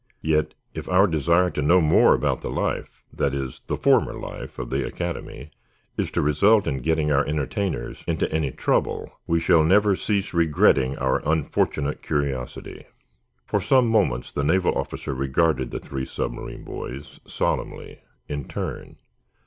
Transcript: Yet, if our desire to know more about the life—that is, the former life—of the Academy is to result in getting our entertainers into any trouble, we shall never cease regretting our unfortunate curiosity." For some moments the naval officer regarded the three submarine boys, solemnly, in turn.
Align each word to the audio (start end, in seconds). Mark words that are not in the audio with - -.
Yet, 0.23 0.55
if 0.73 0.89
our 0.89 1.05
desire 1.05 1.51
to 1.51 1.61
know 1.61 1.79
more 1.79 2.15
about 2.15 2.41
the 2.41 2.49
life—that 2.49 3.35
is, 3.35 3.61
the 3.67 3.77
former 3.77 4.13
life—of 4.13 4.71
the 4.71 4.83
Academy 4.83 5.51
is 5.95 6.09
to 6.13 6.23
result 6.23 6.65
in 6.65 6.79
getting 6.81 7.11
our 7.11 7.23
entertainers 7.23 8.03
into 8.07 8.27
any 8.33 8.49
trouble, 8.49 9.11
we 9.27 9.39
shall 9.39 9.63
never 9.63 9.95
cease 9.95 10.33
regretting 10.33 10.97
our 10.97 11.21
unfortunate 11.23 12.01
curiosity." 12.01 12.85
For 13.45 13.61
some 13.61 13.87
moments 13.89 14.31
the 14.31 14.43
naval 14.43 14.75
officer 14.75 15.13
regarded 15.13 15.69
the 15.69 15.79
three 15.79 16.07
submarine 16.07 16.63
boys, 16.63 17.19
solemnly, 17.27 17.99
in 18.27 18.45
turn. 18.45 18.97